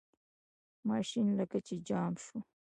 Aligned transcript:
ماشین 0.89 1.27
لکه 1.39 1.57
چې 1.67 1.75
جام 1.87 2.13
شو. 2.23 2.37